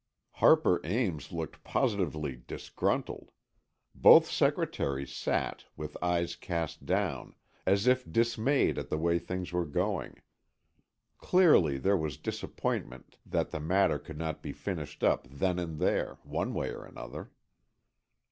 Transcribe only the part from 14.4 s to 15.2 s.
be finished